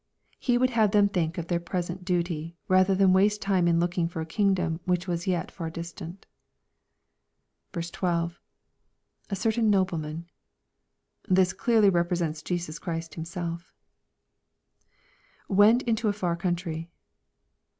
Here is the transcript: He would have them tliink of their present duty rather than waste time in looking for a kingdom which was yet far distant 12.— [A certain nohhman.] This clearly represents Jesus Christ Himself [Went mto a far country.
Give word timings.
He 0.39 0.57
would 0.57 0.71
have 0.71 0.89
them 0.89 1.09
tliink 1.09 1.37
of 1.37 1.45
their 1.45 1.59
present 1.59 2.03
duty 2.03 2.57
rather 2.67 2.95
than 2.95 3.13
waste 3.13 3.39
time 3.39 3.67
in 3.67 3.79
looking 3.79 4.07
for 4.07 4.19
a 4.19 4.25
kingdom 4.25 4.79
which 4.85 5.07
was 5.07 5.27
yet 5.27 5.51
far 5.51 5.69
distant 5.69 6.25
12.— 7.71 8.39
[A 9.29 9.35
certain 9.35 9.69
nohhman.] 9.69 10.25
This 11.29 11.53
clearly 11.53 11.91
represents 11.91 12.41
Jesus 12.41 12.79
Christ 12.79 13.13
Himself 13.13 13.75
[Went 15.47 15.85
mto 15.85 16.09
a 16.09 16.13
far 16.13 16.35
country. 16.35 16.89